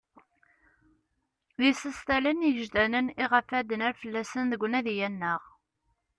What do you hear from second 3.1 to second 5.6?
iɣef ad d-nerr fell-asen deg unadi-a-nneɣ.